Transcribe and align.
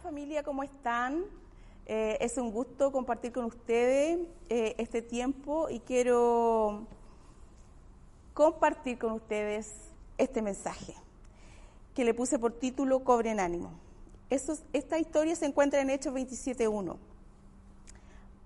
familia, 0.00 0.42
¿cómo 0.42 0.62
están? 0.62 1.24
Eh, 1.86 2.16
es 2.20 2.38
un 2.38 2.50
gusto 2.50 2.90
compartir 2.90 3.32
con 3.32 3.44
ustedes 3.44 4.18
eh, 4.48 4.74
este 4.78 5.02
tiempo 5.02 5.68
y 5.68 5.80
quiero 5.80 6.86
compartir 8.32 8.98
con 8.98 9.12
ustedes 9.12 9.70
este 10.16 10.40
mensaje 10.40 10.94
que 11.94 12.04
le 12.04 12.14
puse 12.14 12.38
por 12.38 12.52
título 12.52 13.04
Cobre 13.04 13.30
en 13.30 13.40
ánimo. 13.40 13.72
esta 14.30 14.98
historia 14.98 15.36
se 15.36 15.46
encuentra 15.46 15.80
en 15.80 15.90
Hechos 15.90 16.14
27.1. 16.14 16.96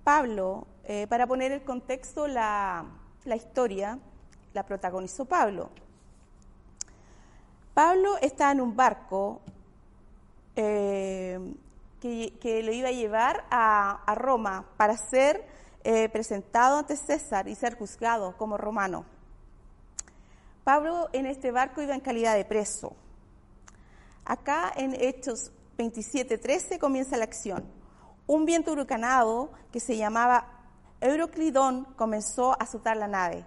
Pablo, 0.02 0.66
eh, 0.84 1.06
para 1.08 1.26
poner 1.26 1.52
el 1.52 1.62
contexto, 1.62 2.26
la 2.26 2.86
historia 3.24 3.98
la 4.54 4.66
protagonizó 4.66 5.24
Pablo. 5.24 5.70
Pablo 7.74 8.16
está 8.22 8.50
en 8.52 8.60
un 8.60 8.76
barco 8.76 9.40
eh, 10.56 11.54
que, 12.00 12.62
lo 12.62 12.72
iba 12.72 12.88
a 12.88 12.92
llevar 12.92 13.44
a, 13.50 14.14
Roma 14.14 14.66
para 14.76 14.96
ser 14.96 15.46
eh, 15.84 16.08
presentado 16.10 16.78
ante 16.78 16.96
César 16.96 17.48
y 17.48 17.54
ser 17.54 17.76
juzgado 17.76 18.36
como 18.36 18.56
romano. 18.58 19.06
Pablo 20.64 21.08
en 21.12 21.26
este 21.26 21.50
barco 21.50 21.82
iba 21.82 21.94
en 21.94 22.00
calidad 22.00 22.36
de 22.36 22.44
preso. 22.44 22.94
Acá 24.24 24.72
en 24.76 24.94
Hechos 24.94 25.52
27:13 25.78 26.78
comienza 26.78 27.16
la 27.16 27.24
acción. 27.24 27.64
Un 28.26 28.44
viento 28.46 28.72
huracanado 28.72 29.50
que 29.72 29.80
se 29.80 29.96
llamaba 29.96 30.46
Euroclidón 31.00 31.84
comenzó 31.96 32.52
a 32.52 32.64
azotar 32.64 32.96
la 32.96 33.08
nave. 33.08 33.44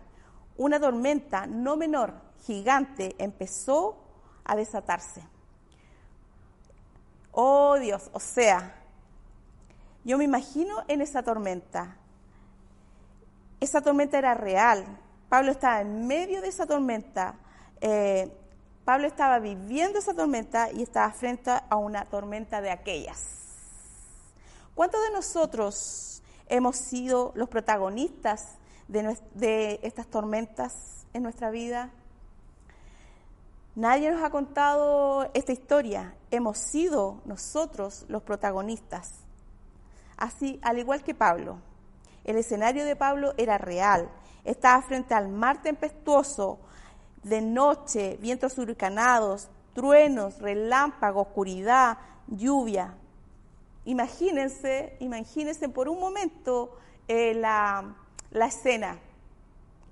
Una 0.58 0.80
tormenta 0.80 1.48
no 1.48 1.76
menor, 1.76 2.14
gigante, 2.46 3.16
empezó 3.18 3.98
a 4.44 4.56
desatarse. 4.56 5.24
Oh 7.40 7.78
Dios, 7.78 8.10
o 8.14 8.20
sea, 8.20 8.74
yo 10.04 10.18
me 10.18 10.24
imagino 10.24 10.84
en 10.88 11.02
esa 11.02 11.22
tormenta. 11.22 11.96
Esa 13.60 13.80
tormenta 13.80 14.18
era 14.18 14.34
real. 14.34 14.84
Pablo 15.30 15.52
estaba 15.52 15.82
en 15.82 16.08
medio 16.08 16.42
de 16.42 16.48
esa 16.48 16.66
tormenta. 16.66 17.36
Eh, 17.80 18.36
Pablo 18.86 19.06
estaba 19.06 19.38
viviendo 19.38 20.00
esa 20.00 20.16
tormenta 20.16 20.72
y 20.72 20.82
estaba 20.82 21.12
frente 21.12 21.52
a 21.52 21.76
una 21.76 22.06
tormenta 22.06 22.60
de 22.60 22.72
aquellas. 22.72 23.22
¿Cuántos 24.74 25.00
de 25.04 25.12
nosotros 25.12 26.24
hemos 26.48 26.76
sido 26.76 27.34
los 27.36 27.50
protagonistas 27.50 28.58
de, 28.88 29.16
de 29.36 29.80
estas 29.84 30.08
tormentas 30.08 31.06
en 31.14 31.22
nuestra 31.22 31.52
vida? 31.52 31.92
Nadie 33.78 34.10
nos 34.10 34.24
ha 34.24 34.32
contado 34.32 35.30
esta 35.36 35.52
historia. 35.52 36.16
Hemos 36.32 36.58
sido 36.58 37.22
nosotros 37.26 38.06
los 38.08 38.24
protagonistas. 38.24 39.20
Así, 40.18 40.60
al 40.64 40.80
igual 40.80 41.04
que 41.04 41.14
Pablo. 41.14 41.60
El 42.24 42.38
escenario 42.38 42.86
de 42.86 42.96
Pablo 42.96 43.36
era 43.38 43.60
real. 43.60 44.10
Estaba 44.44 44.82
frente 44.82 45.14
al 45.14 45.30
mar 45.30 45.62
tempestuoso, 45.62 46.58
de 47.22 47.40
noche, 47.40 48.18
vientos 48.20 48.58
huracanados, 48.58 49.48
truenos, 49.76 50.40
relámpagos, 50.40 51.28
oscuridad, 51.28 52.00
lluvia. 52.26 52.96
Imagínense, 53.86 54.98
imagínense 55.02 55.70
por 55.70 55.88
un 55.88 56.00
momento 56.00 56.76
eh, 57.08 57.36
la, 57.36 57.96
la 58.32 58.48
escena. 58.48 58.98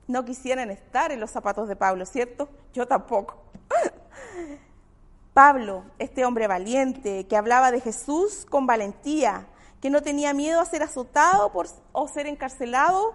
No 0.07 0.25
quisieran 0.25 0.71
estar 0.71 1.11
en 1.11 1.19
los 1.19 1.31
zapatos 1.31 1.67
de 1.67 1.75
Pablo, 1.75 2.05
¿cierto? 2.05 2.49
Yo 2.73 2.87
tampoco. 2.87 3.37
Pablo, 5.33 5.83
este 5.99 6.23
hombre 6.23 6.47
valiente, 6.47 7.27
que 7.27 7.35
hablaba 7.35 7.71
de 7.71 7.81
Jesús 7.81 8.45
con 8.49 8.65
valentía, 8.65 9.47
que 9.81 9.89
no 9.89 10.01
tenía 10.01 10.33
miedo 10.33 10.61
a 10.61 10.65
ser 10.65 10.81
azotado 10.81 11.51
por, 11.51 11.67
o 11.91 12.07
ser 12.07 12.25
encarcelado 12.25 13.13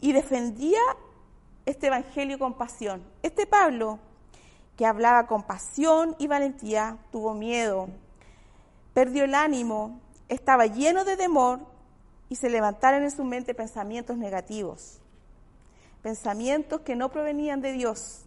y 0.00 0.12
defendía 0.12 0.80
este 1.66 1.88
evangelio 1.88 2.38
con 2.38 2.54
pasión. 2.54 3.02
Este 3.22 3.46
Pablo, 3.46 3.98
que 4.76 4.86
hablaba 4.86 5.26
con 5.26 5.42
pasión 5.42 6.16
y 6.18 6.28
valentía, 6.28 6.96
tuvo 7.10 7.34
miedo, 7.34 7.88
perdió 8.94 9.24
el 9.24 9.34
ánimo, 9.34 10.00
estaba 10.28 10.66
lleno 10.66 11.04
de 11.04 11.16
temor 11.16 11.60
y 12.28 12.36
se 12.36 12.48
levantaron 12.48 13.02
en 13.02 13.10
su 13.10 13.24
mente 13.24 13.54
pensamientos 13.54 14.16
negativos, 14.16 15.01
pensamientos 16.02 16.80
que 16.82 16.96
no 16.96 17.10
provenían 17.10 17.60
de 17.60 17.72
Dios, 17.72 18.22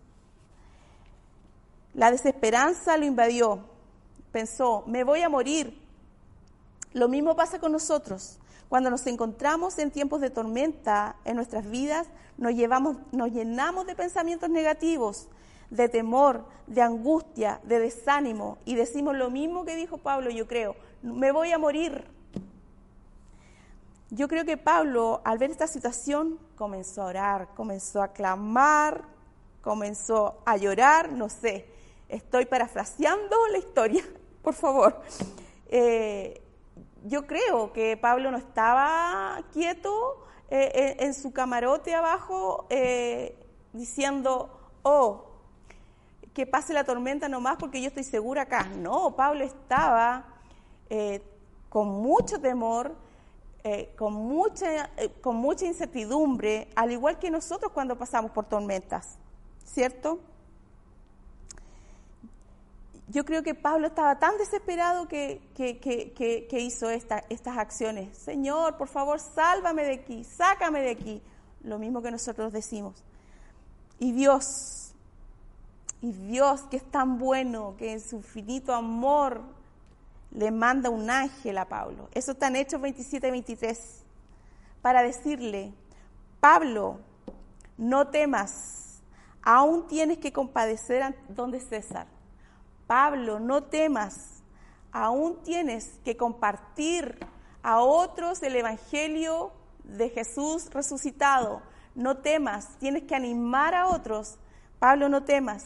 la 1.94 2.12
desesperanza 2.12 2.98
lo 2.98 3.06
invadió. 3.06 3.60
Pensó, 4.32 4.84
me 4.86 5.04
voy 5.04 5.22
a 5.22 5.30
morir. 5.30 5.82
Lo 6.94 7.08
mismo 7.08 7.36
pasa 7.36 7.60
con 7.60 7.72
nosotros. 7.72 8.38
Cuando 8.68 8.90
nos 8.90 9.08
encontramos 9.08 9.78
en 9.80 9.92
tiempos 9.92 10.22
de 10.22 10.30
tormenta 10.30 11.16
en 11.24 11.38
nuestras 11.38 11.70
vidas, 11.70 12.08
nos, 12.38 12.54
llevamos, 12.54 12.98
nos 13.12 13.32
llenamos 13.32 13.88
de 13.88 13.96
pensamientos 13.96 14.50
negativos, 14.50 15.28
de 15.70 15.88
temor, 15.88 16.46
de 16.68 16.82
angustia, 16.82 17.62
de 17.64 17.80
desánimo 17.80 18.58
y 18.66 18.76
decimos 18.76 19.16
lo 19.16 19.30
mismo 19.30 19.66
que 19.66 19.76
dijo 19.76 19.98
Pablo, 19.98 20.30
yo 20.30 20.48
creo, 20.48 20.76
me 21.02 21.32
voy 21.32 21.52
a 21.52 21.58
morir. 21.58 22.15
Yo 24.16 24.30
creo 24.30 24.46
que 24.46 24.56
Pablo, 24.56 25.20
al 25.26 25.38
ver 25.38 25.52
esta 25.52 25.68
situación, 25.68 26.40
comenzó 26.56 27.02
a 27.02 27.08
orar, 27.08 27.50
comenzó 27.54 28.02
a 28.02 28.14
clamar, 28.14 29.04
comenzó 29.62 30.42
a 30.46 30.56
llorar, 30.56 31.12
no 31.12 31.28
sé, 31.28 31.68
Estoy 32.08 32.46
parafraseando 32.46 33.36
la 33.52 33.58
historia, 33.58 34.04
por 34.42 34.54
favor. 34.54 35.02
Eh, 35.68 36.42
yo 37.04 37.28
creo 37.28 37.74
que 37.74 37.98
Pablo 37.98 38.32
no 38.32 38.38
estaba 38.38 39.42
quieto 39.52 40.24
eh, 40.50 40.96
en, 41.00 41.14
su 41.14 41.34
camarote 41.34 41.94
abajo 41.94 42.68
eh, 42.70 43.36
diciendo, 43.74 44.50
oh, 44.84 45.26
que 46.34 46.46
pase 46.46 46.74
la 46.74 46.86
tormenta 46.86 47.28
nomás 47.28 47.58
porque 47.58 47.82
yo 47.82 47.88
estoy 47.88 48.06
segura 48.06 48.44
acá. 48.44 48.70
No, 48.78 49.16
Pablo 49.16 49.44
estaba 49.44 50.26
con 51.70 51.88
mucho 51.88 52.40
temor, 52.40 52.96
con, 53.96 54.14
mucha, 54.14 54.90
con 55.22 55.38
mucha 55.38 55.66
incertidumbre, 55.66 56.70
al 56.76 56.92
igual 56.92 57.18
que 57.18 57.32
nosotros 57.32 57.72
cuando 57.72 57.98
pasamos 57.98 58.32
por 58.32 58.46
tormentas, 58.46 59.18
¿cierto? 59.64 60.20
yo 63.08 63.24
creo 63.24 63.44
que 63.44 63.54
Pablo 63.54 63.88
estaba 63.88 64.18
tan 64.18 64.38
desesperado 64.38 65.08
que, 65.08 65.40
hizo 66.52 66.90
estas 66.90 67.58
acciones. 67.58 68.18
Señor, 68.18 68.78
por 68.78 68.88
favor, 68.88 69.20
sálvame 69.20 69.84
de 69.84 69.94
aquí, 69.94 70.24
sácame 70.24 70.82
de 70.82 70.90
aquí. 70.90 71.22
Lo 71.64 71.78
mismo 71.78 72.02
que 72.02 72.12
nosotros 72.12 72.52
decimos. 72.52 73.04
Y 74.00 74.12
Dios, 74.12 74.92
y 76.02 76.12
Dios 76.12 76.62
que 76.64 76.78
es 76.78 76.92
tan 76.92 77.18
bueno, 77.20 77.76
que 77.78 77.94
en 77.94 78.02
su 78.02 78.22
finito 78.22 78.74
amor 78.74 79.42
le 80.36 80.52
manda 80.52 80.90
un 80.90 81.10
ángel 81.10 81.58
a 81.58 81.66
Pablo. 81.66 82.10
Eso 82.14 82.34
está 82.34 82.48
en 82.48 82.58
Hechos 82.58 82.82
27, 82.82 83.32
23. 83.32 84.04
Para 84.82 85.02
decirle, 85.02 85.74
Pablo, 86.40 87.00
no 87.78 88.08
temas, 88.10 89.02
aún 89.42 89.88
tienes 89.88 90.20
que 90.20 90.32
compadecer 90.32 91.16
donde 91.30 91.60
César 91.60 92.08
Pablo, 92.88 93.40
no 93.40 93.64
temas, 93.64 94.44
aún 94.92 95.42
tienes 95.44 96.00
que 96.04 96.16
compartir 96.16 97.18
a 97.64 97.80
otros 97.80 98.44
el 98.44 98.56
Evangelio 98.56 99.52
de 99.84 100.10
Jesús 100.10 100.70
resucitado. 100.72 101.62
No 101.96 102.18
temas, 102.18 102.78
tienes 102.78 103.04
que 103.04 103.16
animar 103.16 103.74
a 103.74 103.88
otros. 103.88 104.38
Pablo, 104.80 105.10
no 105.10 105.24
temas. 105.24 105.64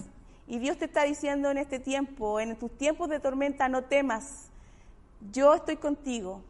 Y 0.48 0.60
Dios 0.60 0.78
te 0.78 0.86
está 0.86 1.04
diciendo 1.04 1.52
en 1.52 1.58
este 1.58 1.80
tiempo, 1.80 2.40
en 2.40 2.58
tus 2.58 2.76
tiempos 2.78 3.10
de 3.10 3.20
tormenta, 3.20 3.68
no 3.68 3.84
temas. 3.84 4.49
Yo 5.32 5.54
estoy 5.54 5.78
contigo. 5.78 6.42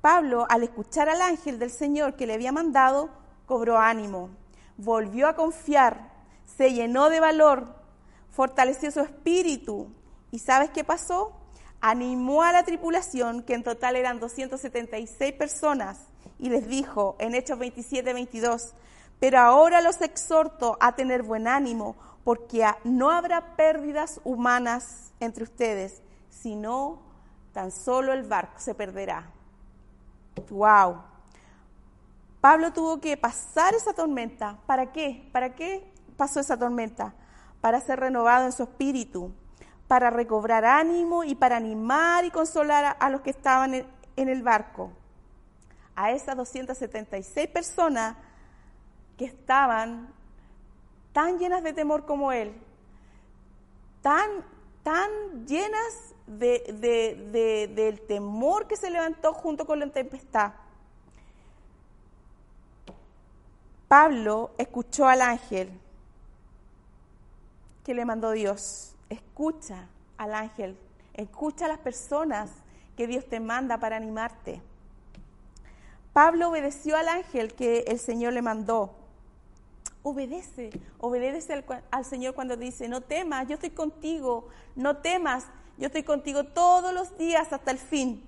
Pablo, 0.00 0.46
al 0.48 0.62
escuchar 0.62 1.08
al 1.08 1.22
ángel 1.22 1.58
del 1.58 1.70
Señor 1.70 2.14
que 2.14 2.26
le 2.26 2.34
había 2.34 2.52
mandado, 2.52 3.08
cobró 3.46 3.78
ánimo, 3.78 4.30
volvió 4.76 5.28
a 5.28 5.34
confiar, 5.34 6.12
se 6.44 6.72
llenó 6.72 7.08
de 7.08 7.20
valor 7.20 7.84
fortaleció 8.34 8.90
su 8.90 9.00
espíritu. 9.00 9.88
¿Y 10.30 10.40
sabes 10.40 10.70
qué 10.70 10.84
pasó? 10.84 11.32
Animó 11.80 12.42
a 12.42 12.52
la 12.52 12.64
tripulación, 12.64 13.42
que 13.42 13.54
en 13.54 13.62
total 13.62 13.96
eran 13.96 14.18
276 14.18 15.32
personas, 15.34 15.98
y 16.38 16.48
les 16.48 16.66
dijo 16.66 17.16
en 17.18 17.34
Hechos 17.34 17.58
27, 17.58 18.12
22, 18.12 18.74
pero 19.20 19.38
ahora 19.38 19.80
los 19.80 20.00
exhorto 20.00 20.76
a 20.80 20.94
tener 20.94 21.22
buen 21.22 21.46
ánimo, 21.46 21.96
porque 22.24 22.66
no 22.84 23.10
habrá 23.10 23.54
pérdidas 23.54 24.20
humanas 24.24 25.12
entre 25.20 25.44
ustedes, 25.44 26.02
sino 26.42 27.00
tan 27.52 27.70
solo 27.70 28.12
el 28.12 28.24
barco 28.24 28.58
se 28.58 28.74
perderá. 28.74 29.30
¡Wow! 30.50 31.02
Pablo 32.40 32.72
tuvo 32.72 33.00
que 33.00 33.16
pasar 33.16 33.74
esa 33.74 33.94
tormenta. 33.94 34.58
¿Para 34.66 34.92
qué? 34.92 35.28
¿Para 35.32 35.54
qué 35.54 35.90
pasó 36.16 36.40
esa 36.40 36.58
tormenta? 36.58 37.14
para 37.64 37.80
ser 37.80 37.98
renovado 37.98 38.44
en 38.44 38.52
su 38.52 38.64
espíritu, 38.64 39.32
para 39.88 40.10
recobrar 40.10 40.66
ánimo 40.66 41.24
y 41.24 41.34
para 41.34 41.56
animar 41.56 42.26
y 42.26 42.30
consolar 42.30 42.94
a, 43.00 43.08
los 43.08 43.22
que 43.22 43.30
estaban 43.30 43.72
en, 43.72 43.86
en 44.16 44.28
el 44.28 44.42
barco. 44.42 44.92
A 45.96 46.10
esas 46.10 46.36
276 46.36 47.48
personas 47.48 48.16
que 49.16 49.24
estaban 49.24 50.12
tan 51.14 51.38
llenas 51.38 51.62
de 51.62 51.72
temor 51.72 52.04
como 52.04 52.32
él, 52.32 52.54
tan, 54.02 54.28
tan 54.84 55.10
llenas 55.46 56.14
de, 56.26 57.68
del 57.74 58.00
temor 58.02 58.68
que 58.68 58.76
se 58.76 58.90
levantó 58.90 59.32
junto 59.32 59.66
con 59.66 59.80
la 59.80 59.88
tempestad. 59.88 60.52
Pablo 63.88 64.52
escuchó 64.58 65.08
al 65.08 65.22
ángel 65.22 65.70
que 67.84 67.94
le 67.94 68.04
mandó 68.04 68.30
Dios. 68.30 68.94
Escucha 69.08 69.88
al 70.16 70.34
ángel, 70.34 70.78
escucha 71.14 71.64
a 71.64 71.68
las 71.68 71.78
personas 71.78 72.50
que 72.96 73.06
Dios 73.06 73.26
te 73.28 73.40
manda 73.40 73.78
para 73.78 73.96
animarte. 73.96 74.60
Pablo 76.12 76.50
obedeció 76.50 76.96
al 76.96 77.08
ángel 77.08 77.54
que 77.54 77.80
el 77.88 77.98
Señor 77.98 78.34
le 78.34 78.42
mandó. 78.42 78.94
Obedece, 80.06 80.70
obedece 80.98 81.64
al, 81.90 82.04
Señor 82.04 82.34
cuando 82.34 82.58
dice, 82.58 82.88
no 82.88 83.00
temas, 83.00 83.48
yo 83.48 83.54
estoy 83.54 83.70
contigo, 83.70 84.48
no 84.76 84.98
temas, 84.98 85.46
yo 85.78 85.86
estoy 85.86 86.02
contigo 86.02 86.44
todos 86.44 86.92
los 86.92 87.16
días 87.16 87.50
hasta 87.54 87.70
el 87.70 87.78
fin. 87.78 88.22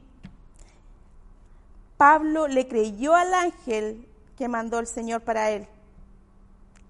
Pablo 1.98 2.48
le 2.48 2.66
creyó 2.66 3.14
al 3.14 3.34
ángel 3.34 4.08
que 4.38 4.48
mandó 4.48 4.78
el 4.78 4.86
Señor 4.86 5.20
para 5.20 5.50
él. 5.50 5.66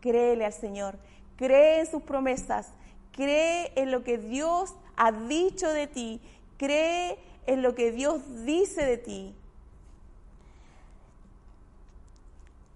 Créele 0.00 0.44
al 0.44 0.52
Señor, 0.52 0.96
cree 1.36 1.80
en 1.80 1.90
sus 1.90 2.02
promesas, 2.04 2.68
cree 3.10 3.72
en 3.74 3.90
lo 3.90 4.04
que 4.04 4.18
Dios 4.18 4.72
ha 4.96 5.10
dicho 5.10 5.68
de 5.68 5.88
ti, 5.88 6.20
cree 6.58 7.18
en 7.46 7.62
lo 7.62 7.74
que 7.74 7.90
Dios 7.90 8.22
dice 8.44 8.86
de 8.86 8.98
ti. 8.98 9.34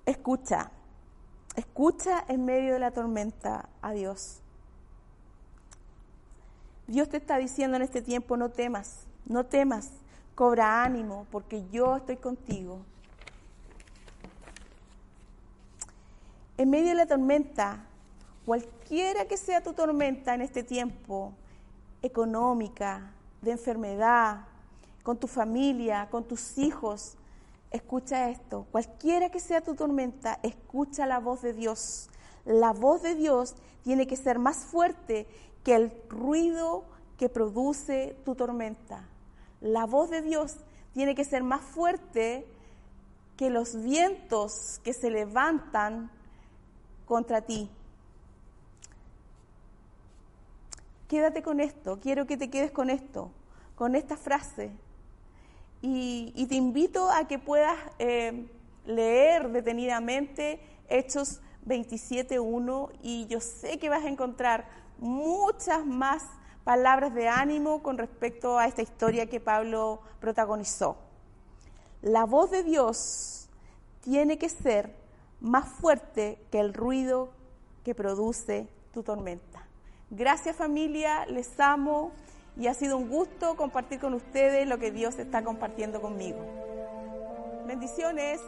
Escucha, 0.06 0.72
escucha 1.56 2.24
en 2.28 2.44
medio 2.44 2.74
de 2.74 2.78
la 2.78 2.90
tormenta 2.90 3.68
a 3.82 3.92
Dios. 3.92 4.40
Dios 6.86 7.08
te 7.08 7.18
está 7.18 7.38
diciendo 7.38 7.76
en 7.76 7.82
este 7.82 8.02
tiempo, 8.02 8.36
no 8.36 8.50
temas, 8.50 9.06
no 9.26 9.46
temas, 9.46 9.90
cobra 10.34 10.82
ánimo, 10.82 11.26
porque 11.30 11.64
yo 11.70 11.96
estoy 11.96 12.16
contigo. 12.16 12.80
En 16.58 16.68
medio 16.68 16.88
de 16.88 16.94
la 16.96 17.06
tormenta, 17.06 17.86
cualquiera 18.44 19.26
que 19.26 19.36
sea 19.36 19.62
tu 19.62 19.72
tormenta 19.72 20.34
en 20.34 20.42
este 20.42 20.62
tiempo, 20.62 21.32
económica, 22.02 23.12
de 23.40 23.52
enfermedad, 23.52 24.46
con 25.02 25.16
tu 25.16 25.26
familia, 25.26 26.08
con 26.10 26.24
tus 26.24 26.58
hijos, 26.58 27.16
escucha 27.70 28.30
esto. 28.30 28.66
Cualquiera 28.70 29.30
que 29.30 29.40
sea 29.40 29.60
tu 29.60 29.74
tormenta, 29.74 30.38
escucha 30.42 31.06
la 31.06 31.18
voz 31.18 31.42
de 31.42 31.52
Dios. 31.52 32.08
La 32.44 32.72
voz 32.72 33.02
de 33.02 33.14
Dios 33.14 33.54
tiene 33.82 34.06
que 34.06 34.16
ser 34.16 34.38
más 34.38 34.64
fuerte 34.64 35.26
que 35.64 35.74
el 35.74 35.92
ruido 36.08 36.84
que 37.16 37.28
produce 37.28 38.16
tu 38.24 38.34
tormenta. 38.34 39.08
La 39.60 39.86
voz 39.86 40.10
de 40.10 40.22
Dios 40.22 40.56
tiene 40.92 41.14
que 41.14 41.24
ser 41.24 41.42
más 41.42 41.60
fuerte 41.60 42.46
que 43.36 43.50
los 43.50 43.82
vientos 43.82 44.80
que 44.82 44.92
se 44.92 45.10
levantan 45.10 46.10
contra 47.06 47.42
ti. 47.42 47.70
Quédate 51.08 51.42
con 51.42 51.60
esto, 51.60 51.98
quiero 52.00 52.26
que 52.26 52.36
te 52.36 52.50
quedes 52.50 52.70
con 52.70 52.88
esto, 52.88 53.30
con 53.74 53.96
esta 53.96 54.16
frase. 54.16 54.70
Y, 55.82 56.46
te 56.48 56.54
invito 56.56 57.10
a 57.10 57.26
que 57.26 57.38
puedas 57.38 57.76
eh, 57.98 58.46
leer 58.84 59.50
detenidamente 59.50 60.60
Hechos 60.88 61.40
27.1 61.66 62.90
y 63.02 63.26
yo 63.28 63.40
sé 63.40 63.78
que 63.78 63.88
vas 63.88 64.04
a 64.04 64.08
encontrar 64.08 64.68
muchas 64.98 65.86
más 65.86 66.22
palabras 66.64 67.14
de 67.14 67.28
ánimo 67.28 67.82
con 67.82 67.96
respecto 67.96 68.58
a 68.58 68.66
esta 68.66 68.82
historia 68.82 69.26
que 69.26 69.40
Pablo 69.40 70.02
protagonizó. 70.20 70.96
La 72.02 72.24
voz 72.24 72.50
de 72.50 72.62
Dios 72.62 73.48
tiene 74.02 74.38
que 74.38 74.48
ser 74.48 74.94
más 75.40 75.68
fuerte 75.68 76.38
que 76.50 76.60
el 76.60 76.74
ruido 76.74 77.30
que 77.84 77.94
produce 77.94 78.68
tu 78.92 79.02
tormenta. 79.02 79.66
Gracias 80.10 80.56
familia, 80.56 81.24
les 81.26 81.58
amo 81.60 82.12
y 82.60 82.66
ha 82.66 82.74
sido 82.74 82.98
un 82.98 83.08
gusto 83.08 83.56
compartir 83.56 83.98
con 84.00 84.12
ustedes 84.12 84.68
lo 84.68 84.78
que 84.78 84.90
Dios 84.90 85.18
está 85.18 85.42
compartiendo 85.42 86.02
conmigo. 86.02 86.38
Bendiciones. 87.66 88.38